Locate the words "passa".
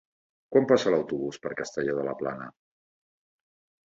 0.69-0.93